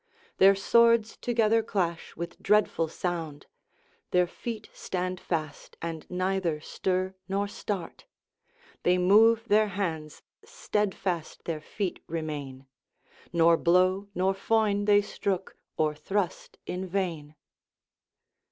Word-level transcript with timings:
Their 0.39 0.55
swords 0.55 1.15
together 1.15 1.61
clash 1.61 2.15
with 2.15 2.41
dreadful 2.41 2.87
sound, 2.87 3.45
Their 4.09 4.25
feet 4.25 4.67
stand 4.73 5.19
fast, 5.19 5.77
and 5.79 6.09
neither 6.09 6.59
stir 6.59 7.13
nor 7.29 7.47
start, 7.47 8.05
They 8.81 8.97
move 8.97 9.47
their 9.47 9.67
hands, 9.67 10.23
steadfast 10.43 11.43
their 11.45 11.61
feet 11.61 11.99
remain. 12.07 12.65
Nor 13.31 13.57
blow 13.57 14.07
nor 14.15 14.33
foin 14.33 14.85
they 14.85 15.01
strook, 15.03 15.55
or 15.77 15.93
thrust 15.93 16.57
in 16.65 16.87
vain." 16.87 17.35